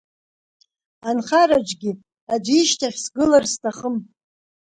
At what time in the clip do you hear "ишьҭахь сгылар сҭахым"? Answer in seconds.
2.61-3.95